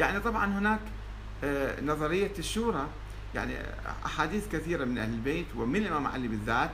يعني 0.00 0.20
طبعا 0.20 0.58
هناك 0.58 0.80
آه، 1.44 1.80
نظرية 1.80 2.32
الشورى 2.38 2.86
يعني 3.34 3.54
أحاديث 4.06 4.48
كثيرة 4.48 4.84
من 4.84 4.98
أهل 4.98 5.10
البيت 5.10 5.46
ومن 5.56 5.76
الإمام 5.76 6.06
علي 6.06 6.28
بالذات 6.28 6.70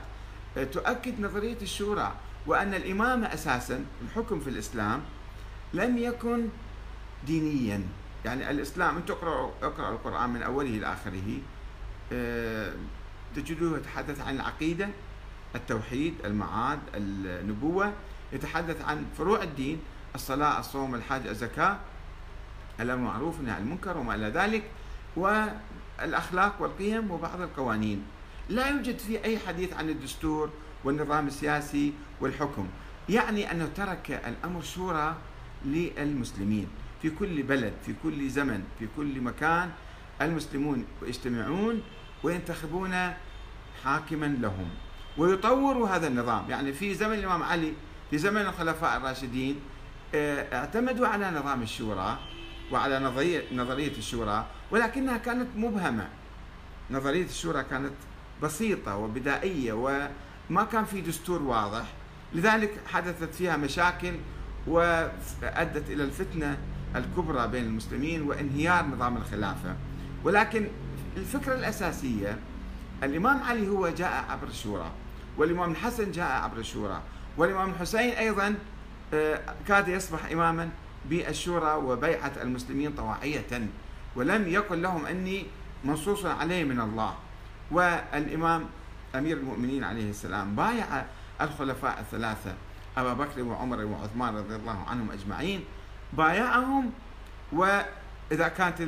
آه، 0.57 0.63
تؤكد 0.63 1.19
نظرية 1.19 1.57
الشورى 1.61 2.13
وأن 2.47 2.73
الإمامة 2.73 3.33
أساسا 3.33 3.85
الحكم 4.01 4.39
في 4.39 4.49
الإسلام 4.49 5.01
لم 5.73 5.97
يكن 5.97 6.47
دينيا. 7.27 7.83
يعني 8.25 8.51
الإسلام 8.51 9.03
اقرأوا 9.09 9.51
اقرأوا 9.63 9.93
القرآن 9.93 10.29
من 10.29 10.43
أوله 10.43 10.69
إلى 10.69 10.93
آخره 10.93 11.39
آه، 12.13 12.73
تجدوه 13.35 13.77
يتحدث 13.77 14.21
عن 14.21 14.35
العقيدة 14.35 14.89
التوحيد 15.55 16.13
المعاد 16.25 16.79
النبوة 16.95 17.93
يتحدث 18.33 18.81
عن 18.81 19.05
فروع 19.17 19.43
الدين 19.43 19.79
الصلاة 20.15 20.59
الصوم 20.59 20.95
الحج 20.95 21.27
الزكاة. 21.27 21.79
الأمر 22.79 22.99
المعروف 22.99 23.37
والنهي 23.37 23.55
عن 23.55 23.61
المنكر 23.61 23.97
وما 23.97 24.15
إلى 24.15 24.27
ذلك 24.27 24.63
والأخلاق 25.15 26.61
والقيم 26.61 27.11
وبعض 27.11 27.41
القوانين. 27.41 28.03
لا 28.49 28.69
يوجد 28.69 28.99
في 28.99 29.23
أي 29.23 29.39
حديث 29.39 29.73
عن 29.73 29.89
الدستور 29.89 30.49
والنظام 30.83 31.27
السياسي 31.27 31.93
والحكم 32.21 32.67
يعني 33.09 33.51
أنه 33.51 33.69
ترك 33.75 34.21
الأمر 34.27 34.61
شورى 34.61 35.15
للمسلمين. 35.65 36.67
في 37.01 37.09
كل 37.09 37.43
بلد 37.43 37.73
في 37.85 37.93
كل 38.03 38.29
زمن 38.29 38.63
في 38.79 38.87
كل 38.97 39.21
مكان 39.21 39.69
المسلمون 40.21 40.85
يجتمعون 41.01 41.81
وينتخبون 42.23 43.13
حاكما 43.83 44.25
لهم 44.25 44.69
ويطوروا 45.17 45.87
هذا 45.87 46.07
النظام. 46.07 46.49
يعني 46.49 46.73
في 46.73 46.93
زمن 46.93 47.13
الإمام 47.13 47.43
علي 47.43 47.73
في 48.11 48.17
زمن 48.17 48.41
الخلفاء 48.41 48.97
الراشدين 48.97 49.59
آه، 50.15 50.57
اعتمدوا 50.59 51.07
على 51.07 51.31
نظام 51.31 51.61
الشورى 51.61 52.19
وعلى 52.71 52.99
نظرية, 52.99 53.43
نظرية 53.55 53.97
الشورى 53.97 54.45
ولكنها 54.71 55.17
كانت 55.17 55.47
مبهمة. 55.55 56.07
نظرية 56.91 57.25
الشورى 57.25 57.63
كانت 57.63 57.93
بسيطة 58.43 58.97
وبدائية 58.97 59.73
وما 59.73 60.63
كان 60.71 60.85
في 60.85 61.01
دستور 61.01 61.41
واضح. 61.41 61.85
لذلك 62.33 62.71
حدثت 62.87 63.33
فيها 63.33 63.57
مشاكل 63.57 64.13
وأدت 64.67 65.89
إلى 65.89 66.03
الفتنة 66.03 66.57
الكبرى 66.95 67.47
بين 67.47 67.63
المسلمين 67.65 68.21
وانهيار 68.21 68.85
نظام 68.85 69.17
الخلافة. 69.17 69.75
ولكن 70.23 70.67
الفكرة 71.17 71.53
الأساسية 71.55 72.37
الإمام 73.03 73.43
علي 73.43 73.67
هو 73.69 73.89
جاء 73.89 74.25
عبر 74.29 74.47
الشورى 74.47 74.91
والإمام 75.37 75.71
الحسن 75.71 76.11
جاء 76.11 76.31
عبر 76.31 76.57
الشورى 76.57 77.01
والإمام 77.37 77.69
الحسين 77.69 78.09
أيضا 78.09 78.55
آه، 79.13 79.41
كاد 79.67 79.87
يصبح 79.87 80.25
إماما. 80.31 80.69
بالشورى 81.09 81.73
وبيعة 81.73 82.31
المسلمين 82.41 82.91
طواعية. 82.91 83.69
ولم 84.15 84.47
يقل 84.47 84.81
لهم 84.81 85.05
أني 85.05 85.45
منصوص 85.83 86.25
عليه 86.25 86.63
من 86.63 86.79
الله. 86.81 87.15
والإمام 87.71 88.65
أمير 89.15 89.37
المؤمنين 89.37 89.83
عليه 89.83 90.09
السلام 90.09 90.55
بايع 90.55 91.05
الخلفاء 91.41 91.99
الثلاثة 91.99 92.53
أبا 92.97 93.13
بكر 93.13 93.41
وعمر 93.41 93.85
وعثمان 93.85 94.35
رضي 94.35 94.55
الله 94.55 94.85
عنهم 94.87 95.11
أجمعين 95.11 95.63
بايعهم. 96.13 96.91
وإذا 97.51 98.47
كانت 98.57 98.81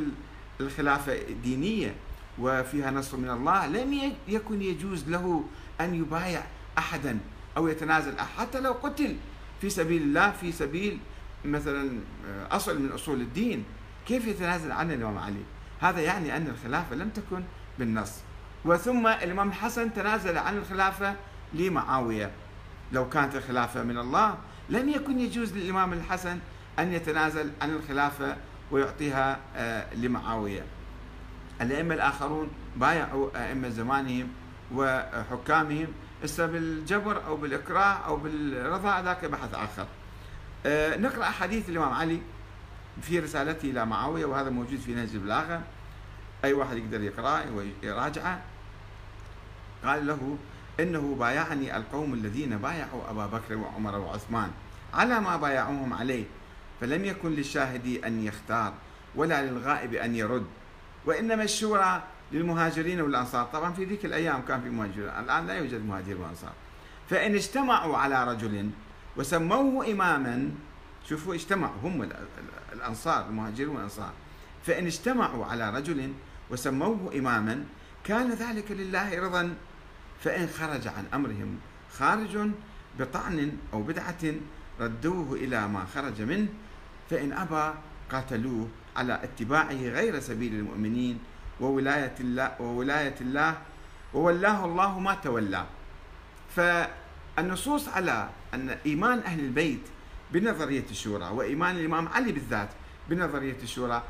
الخلافة 0.61 1.17
دينية 1.44 1.95
وفيها 2.39 2.92
نصر 2.92 3.17
من 3.17 3.30
الله 3.30 3.67
لم 3.67 4.14
يكن 4.27 4.61
يجوز 4.61 5.09
له 5.09 5.44
أن 5.81 5.95
يبايع 5.95 6.44
أحدا 6.77 7.20
أو 7.58 7.67
يتنازل 7.67 8.20
حتى 8.38 8.59
لو 8.59 8.72
قتل 8.72 9.16
في 9.61 9.70
سبيل 9.70 10.02
الله 10.02 10.31
في 10.31 10.52
سبيل 10.52 11.00
مثلا 11.45 11.99
آه، 12.27 12.55
أصل 12.55 12.81
من 12.81 12.91
أصول 12.91 13.22
الدين. 13.22 13.63
كيف 14.08 14.27
يتنازل 14.27 14.72
عن 14.72 14.91
الإمام 14.91 15.17
علي؟ 15.17 15.44
هذا 15.80 16.02
يعني 16.02 16.38
أن 16.38 16.47
الخلافة 16.47 16.95
لم 16.95 17.09
تكن 17.09 17.44
بالنص. 17.80 18.11
وثم 18.66 19.08
الإمام 19.08 19.47
الحسن 19.47 19.94
تنازل 19.94 20.38
عن 20.38 20.58
الخلافة 20.58 21.16
لمعاوية. 21.53 22.31
لو 22.92 23.09
كانت 23.09 23.36
الخلافة 23.36 23.83
من 23.83 23.98
الله 23.98 24.37
لم 24.70 24.89
يكن 24.89 25.20
يجوز 25.20 25.53
للإمام 25.53 25.93
الحسن 25.93 26.39
أن 26.80 26.93
يتنازل 26.93 27.52
عن 27.61 27.70
الخلافة 27.70 28.36
ويعطيها 28.71 29.39
آه، 29.55 29.93
لمعاوية. 29.93 30.64
الأئمة 31.61 31.95
الآخرون 31.95 32.49
بايعوا 32.76 33.30
أئمة 33.36 33.70
زمانهم 33.70 34.27
وحكامهم 34.76 35.87
بالجبر 36.39 37.26
أو 37.26 37.37
بالإكراه 37.37 37.93
أو 37.93 38.15
بالرضا 38.15 39.02
ذاك 39.02 39.26
بحث 39.26 39.53
آه، 39.53 39.87
نقرأ 40.98 41.26
حديث 41.26 41.70
الإمام 41.70 41.94
علي 41.94 42.22
في 43.02 43.20
رسالته 43.20 43.70
إلى 43.70 43.86
معاوية 43.86 44.26
وهذا 44.26 44.50
موجود 44.50 44.80
في 44.80 44.94
نهج 44.94 45.10
البلاغة 45.14 45.62
أي 46.44 46.54
واحد 46.54 46.78
يقدر 46.78 47.02
يقرأه 47.02 47.44
ويراجعه. 47.52 48.42
قال 49.86 50.08
له 50.08 50.38
إنه 50.80 51.16
بايعني 51.20 51.78
القوم 51.78 52.14
الذين 52.14 52.58
بايعوا 52.58 53.10
أبا 53.10 53.26
بكر 53.26 53.58
وعمر 53.58 53.96
وعثمان 53.96 54.52
على 54.94 55.20
ما 55.20 55.38
بايعوهم 55.38 55.94
عليه 55.94 56.26
فلم 56.82 57.06
يكن 57.06 57.32
للشاهد 57.32 58.04
أن 58.06 58.24
يختار 58.24 58.74
ولا 59.16 59.45
للغائب 59.45 59.94
أن 59.94 60.16
يرد. 60.16 60.45
وإنما 61.06 61.44
الشورى 61.44 62.04
للمهاجرين 62.32 63.02
والأنصار. 63.02 63.45
طبعا 63.45 63.74
في 63.74 63.86
ذيك 63.86 64.06
الأيام 64.06 64.42
كان 64.42 64.62
في 64.62 64.70
مهاجرين 64.70 65.10
الآن 65.10 65.48
لا 65.48 65.54
يوجد 65.54 65.86
مهاجر 65.86 66.18
وأنصار. 66.18 66.54
فإن 67.10 67.36
اجتمعوا 67.36 67.98
على 67.98 68.32
رجل 68.32 68.70
وسموه 69.18 69.92
إماما. 69.92 70.52
شوفوا 71.10 71.34
اجتمعوا 71.36 71.82
هم 71.84 72.10
الأنصار 72.74 73.28
المهاجرون 73.30 73.76
والأنصار. 73.76 74.12
فإن 74.66 74.86
اجتمعوا 74.86 75.46
على 75.46 75.70
رجل 75.70 76.14
وسموه 76.50 77.12
إماما 77.16 77.64
كان 78.04 78.32
ذلك 78.32 78.72
لله 78.72 79.22
رضا. 79.22 79.56
فإن 80.24 80.48
خرج 80.48 80.88
عن 80.88 81.06
أمرهم 81.14 81.60
خارج 81.98 82.50
بطعن 83.00 83.52
أو 83.74 83.82
بدعة 83.82 84.34
ردوه 84.80 85.34
إلى 85.34 85.68
ما 85.68 85.86
خرج 85.95 86.22
منه. 86.22 86.48
فإن 87.10 87.34
أبى 87.34 87.74
قاتلوه 88.12 88.68
على 88.95 89.20
اتباعه 89.24 89.82
غير 89.98 90.20
سبيل 90.20 90.54
المؤمنين. 90.54 91.20
وولاية 91.62 92.16
الله 92.20 92.62
وولاية 92.62 93.16
الله 93.22 93.58
وولاه 94.14 94.66
الله 94.66 95.00
ما 95.00 95.14
تولى. 95.14 95.66
فالنصوص 97.38 97.88
على 97.89 98.30
أن 98.54 98.70
إيمان 98.86 99.20
أهل 99.20 99.39
البيت 99.39 99.82
بنظرية 100.32 100.86
الشورى 100.92 101.26
وإيمان 101.26 101.76
الإمام 101.76 102.08
علي 102.08 102.32
بالذات 102.32 102.70
بنظرية 103.10 103.58
الشورى 103.64 104.04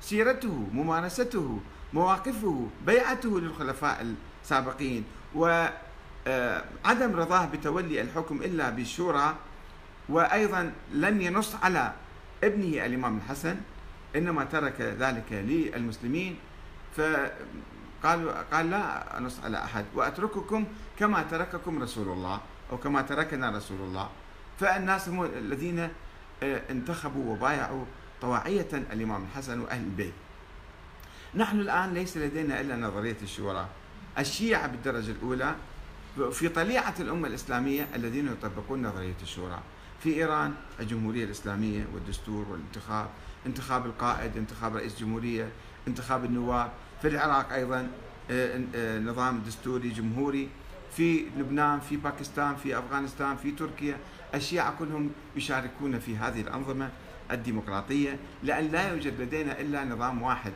سيرته 0.00 0.68
ممارسته 0.72 1.60
مواقفه 1.92 2.68
بيعته 2.86 3.40
للخلفاء 3.40 4.14
السابقين 4.42 5.04
وعدم 5.34 5.72
آه، 6.26 7.14
رضاه 7.14 7.46
بتولي 7.46 8.00
الحكم 8.00 8.42
إلا 8.42 8.70
بالشورى 8.70 9.36
وأيضا 10.08 10.72
لم 10.92 11.20
ينص 11.20 11.54
على 11.62 11.92
ابنه 12.44 12.86
الإمام 12.86 13.16
الحسن 13.16 13.56
إنما 14.16 14.44
ترك 14.44 14.80
ذلك 14.80 15.32
للمسلمين. 15.32 16.36
فقال 16.96 17.30
قال 18.04 18.70
لا 18.70 19.18
أنص 19.18 19.40
على 19.44 19.64
أحد 19.64 19.84
وأترككم 19.94 20.64
كما 20.98 21.22
ترككم 21.22 21.82
رسول 21.82 22.08
الله 22.08 22.40
أو 22.72 22.78
كما 22.78 23.02
تركنا 23.02 23.50
رسول 23.50 23.80
الله. 23.80 24.10
فالناس 24.60 25.08
هم 25.08 25.24
الذين 25.24 25.88
آه، 26.42 26.62
انتخبوا 26.70 27.32
وبايعوا 27.32 27.84
طواعية 28.20 28.68
الإمام 28.72 29.24
الحسن 29.24 29.60
وأهل 29.60 29.82
البيت. 29.82 30.12
نحن 31.34 31.60
الآن 31.60 31.94
ليس 31.94 32.16
لدينا 32.16 32.60
إلا 32.60 32.76
نظرية 32.76 33.16
الشورى. 33.22 33.66
الشيعة 34.18 34.66
بالدرجة 34.66 35.10
الأولى 35.10 35.54
في 36.32 36.48
طليعة 36.48 36.94
الأمة 37.00 37.28
الإسلامية 37.28 37.86
الذين 37.94 38.26
يطبقون 38.26 38.82
نظرية 38.86 39.14
الشورى. 39.22 39.60
في 40.00 40.14
إيران 40.14 40.54
الجمهورية 40.80 41.24
الإسلامية 41.24 41.86
والدستور 41.94 42.46
والانتخاب 42.50 43.08
انتخاب 43.46 43.86
القائد 43.86 44.36
انتخاب 44.36 44.76
رئيس 44.76 45.00
جمهورية 45.00 45.48
انتخاب 45.88 46.24
النواب 46.24 46.72
في 47.02 47.08
العراق 47.08 47.52
أيضا 47.52 47.90
آه، 48.30 48.60
آه، 48.74 48.98
نظام 48.98 49.42
دستوري 49.46 49.88
جمهوري 49.88 50.48
في 50.96 51.24
لبنان 51.38 51.80
في 51.80 51.96
باكستان 51.96 52.56
في 52.56 52.78
أفغانستان 52.78 53.36
في 53.36 53.50
تركيا 53.50 53.96
الشيعة 54.34 54.74
كلهم 54.78 55.10
يشاركون 55.36 55.98
في 55.98 56.16
هذه 56.16 56.40
الأنظمة 56.40 56.90
الديمقراطية 57.30 58.18
لأن 58.42 58.68
لا 58.68 58.92
يوجد 58.92 59.20
لدينا 59.20 59.60
إلا 59.60 59.84
نظام 59.84 60.22
واحد 60.22 60.52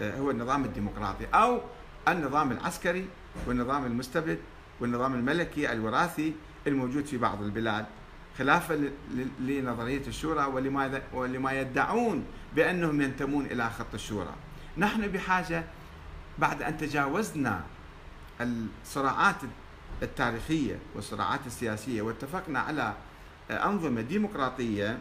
آه، 0.00 0.18
هو 0.18 0.30
النظام 0.30 0.64
الديمقراطي 0.64 1.26
أو 1.34 1.60
النظام 2.08 2.52
العسكري 2.52 3.06
والنظام 3.46 3.84
المستبد 3.86 4.38
والنظام 4.80 5.14
الملكي 5.14 5.72
الوراثي 5.72 6.32
الموجود 6.66 7.04
في 7.04 7.18
بعض 7.18 7.42
البلاد. 7.42 7.86
خلافا 8.38 8.90
لنظرية 9.40 10.06
الشورى 10.06 10.44
ولما 10.44 11.02
ولما 11.12 11.52
يدعون 11.52 12.24
بأنهم 12.56 13.00
ينتمون 13.00 13.46
إلى 13.46 13.70
خط 13.70 13.94
الشورى. 13.94 14.34
نحن 14.78 15.08
بحاجة 15.08 15.64
بعد 16.38 16.62
أن 16.62 16.78
تجاوزنا 16.78 17.64
الصراعات 18.40 19.36
التاريخية 20.02 20.78
والصراعات 20.94 21.40
السياسية 21.46 22.02
واتفقنا 22.02 22.60
على 22.60 22.94
أنظمة 23.50 24.00
ديمقراطية 24.00 24.98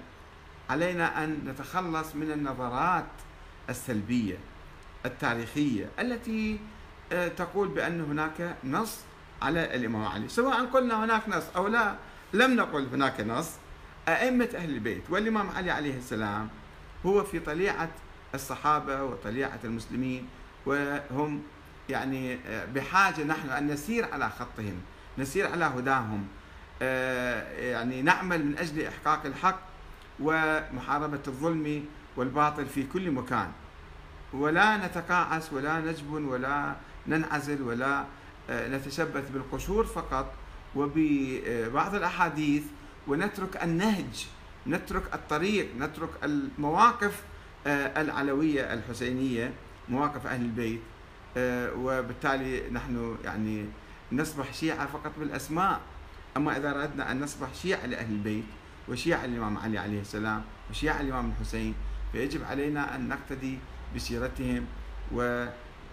علينا 0.70 1.24
أن 1.24 1.40
نتخلص 1.46 2.16
من 2.16 2.32
النظرات 2.32 3.06
السلبية 3.70 4.38
التاريخية 5.06 5.90
التي 6.00 6.60
آه، 7.12 7.28
تقول 7.28 7.68
بأن 7.68 8.02
هناك 8.02 8.56
نص 8.64 8.98
على 9.42 9.76
الإمام 9.76 10.06
علي 10.06 10.28
سواء 10.28 10.66
قلنا 10.66 11.06
هناك 11.06 11.30
نص 11.30 11.44
أو 11.56 11.68
لا 11.68 11.96
لم 12.34 12.56
نقل 12.56 12.88
هناك 12.94 13.22
نص. 13.22 13.50
أئمة 14.08 14.50
أهل 14.56 14.70
البيت 14.70 15.04
والإمام 15.10 15.50
علي 15.50 15.72
عليه 15.72 15.98
السلام 15.98 16.50
هو 17.06 17.24
في 17.24 17.40
طليعة 17.40 17.90
الصحابة 18.36 19.04
وطليعة 19.04 19.60
المسلمين 19.64 20.28
وهم 20.66 21.44
يعني 21.90 22.38
آه، 22.48 22.66
بحاجة 22.66 23.24
نحن 23.24 23.50
أن 23.50 23.68
نسير 23.68 24.06
على 24.14 24.30
خطهم 24.30 24.82
نسير 25.18 25.48
على 25.48 25.66
هداهم 25.66 26.28
آه، 26.82 27.60
يعني 27.60 28.02
نعمل 28.02 28.46
من 28.46 28.58
أجل 28.58 28.88
إحقاق 28.88 29.26
الحق 29.26 29.60
ومحاربة 30.20 31.20
الظلم 31.28 31.86
والباطل 32.18 32.66
في 32.66 32.84
كل 32.84 33.12
مكان. 33.12 33.52
ولا 34.34 34.78
نتقاعس 34.88 35.54
ولا 35.54 35.80
نجبن 35.80 36.26
ولا 36.26 36.76
ننعزل 37.08 37.62
ولا 37.62 38.06
آه، 38.50 38.68
نتشبث 38.68 39.30
بالقشور 39.30 39.86
فقط 39.86 40.34
وببعض 40.76 41.96
الأحاديث 41.96 42.64
ونترك 43.08 43.64
النهج 43.64 44.28
نترك 44.68 45.14
الطريق 45.14 45.68
نترك 45.80 46.10
المواقف 46.24 47.24
آه، 47.68 48.02
العلوية 48.02 48.74
الحسينية 48.74 49.54
مواقف 49.90 50.28
أهل 50.28 50.42
البيت 50.42 50.80
آه، 51.38 51.74
وبالتالي 51.74 52.70
نحن 52.70 53.18
يعني 53.24 53.66
نصبح 54.12 54.54
شيعة 54.54 54.86
فقط 54.88 55.12
بالأسماء. 55.20 55.82
أما 56.38 56.58
إذا 56.58 56.70
أردنا 56.82 57.12
أن 57.12 57.20
نصبح 57.20 57.54
شيعة 57.54 57.86
لأهل 57.86 58.12
البيت 58.12 58.44
وشيعة 58.90 59.26
الإمام 59.26 59.58
علي 59.58 59.78
عليه 59.78 60.02
السلام 60.02 60.42
وشيعة 60.70 61.02
الإمام 61.02 61.32
الحسين 61.32 61.76
فيجب 62.12 62.44
علينا 62.44 62.96
أن 62.96 63.08
نقتدي 63.08 63.58
بسيرتهم 63.96 64.66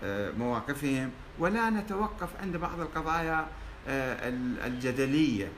ومواقفهم 0.02 1.10
ولا 1.38 1.70
نتوقف 1.70 2.28
عند 2.42 2.56
بعض 2.56 2.80
القضايا 2.80 3.40
آه، 3.40 3.46
الجدلية 3.88 5.48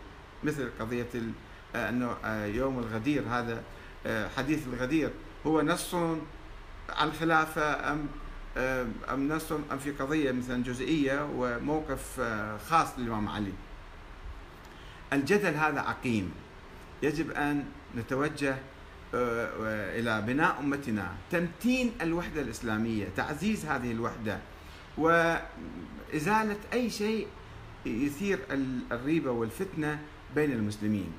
مثل 0.45 0.71
قضية 0.81 1.07
آه، 1.75 1.89
أنه 1.89 2.17
آه، 2.25 2.47
يوم 2.47 2.79
الغدير 2.79 3.23
هذا 3.31 3.63
حديث 4.37 4.67
الغدير. 4.67 5.11
هو 5.47 5.63
نص 5.63 5.95
على 6.89 7.11
الخلافة 7.11 7.93
أم 7.93 8.07
أم 9.11 9.29
نص 9.29 9.53
أم 9.53 9.79
في 9.85 9.91
قضية 9.91 10.33
مثلا 10.33 10.63
جزئية 10.63 11.29
وموقف 11.37 12.21
خاص 12.69 12.99
للإمام 12.99 13.29
علي. 13.29 13.53
الجدل 15.13 15.55
هذا 15.55 15.81
عقيم. 15.81 16.33
يجب 17.03 17.31
أن 17.31 17.65
نتوجه 17.97 18.57
إلى 19.15 20.23
بناء 20.27 20.61
أمتنا 20.61 21.13
تمتين 21.31 21.93
الوحدة 22.01 22.41
الإسلامية 22.41 23.09
تعزيز 23.17 23.67
هذه 23.67 23.93
الوحدة 23.93 24.39
وإزالة 24.99 26.57
أي 26.73 26.91
شيء 26.91 27.27
يثير 27.87 28.39
الريبة 28.93 29.31
والفتنة 29.31 29.99
بين 30.35 30.53
المسلمين. 30.53 31.13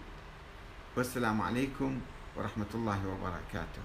والسلام 0.98 1.42
عليكم 1.42 2.00
ورحمة 2.38 2.72
الله 2.76 3.00
وبركاته. 3.08 3.84